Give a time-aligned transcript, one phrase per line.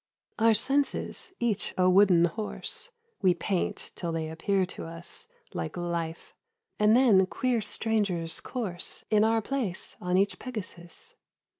[0.39, 2.89] Our senses, each a wooden horse,
[3.21, 6.33] We paint till they appear to us Like life,
[6.79, 11.13] and then queer strangers course In our place on each Pegasus.